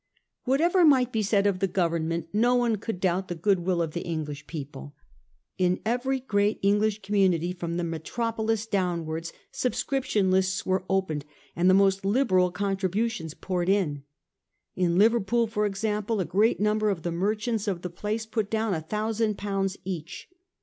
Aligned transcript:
Whatever 0.45 0.83
might 0.83 1.11
be 1.11 1.21
said 1.21 1.45
of 1.45 1.59
the 1.59 1.67
Government, 1.67 2.25
no 2.33 2.55
one 2.55 2.77
could 2.77 2.99
doubt 2.99 3.27
the 3.27 3.35
good 3.35 3.59
will 3.59 3.83
of 3.83 3.91
the 3.91 4.01
English 4.01 4.47
people. 4.47 4.95
In 5.59 5.79
every 5.85 6.19
great 6.19 6.57
English 6.63 7.03
community 7.03 7.53
from 7.53 7.77
the 7.77 7.83
metro 7.83 8.31
polis 8.31 8.65
downwards 8.67 9.31
subscription 9.51 10.31
lists 10.31 10.65
were 10.65 10.85
opened 10.89 11.23
and 11.55 11.69
the 11.69 11.75
most 11.75 12.03
liberal 12.03 12.49
contributions 12.49 13.35
poured 13.35 13.69
in. 13.69 14.01
In 14.75 14.97
Liver 14.97 15.21
pool, 15.21 15.45
for 15.45 15.67
example, 15.67 16.19
a 16.19 16.25
great 16.25 16.59
number 16.59 16.89
of 16.89 17.03
the 17.03 17.11
merchants 17.11 17.67
of 17.67 17.83
the 17.83 17.89
place 17.91 18.25
put 18.25 18.49
down 18.49 18.73
a 18.73 18.81
thousand 18.81 19.37
pounds 19.37 19.77
each. 19.85 20.27